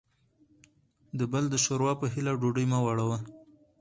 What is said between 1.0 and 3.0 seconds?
دبل دشوروا په هیله ډوډۍ مه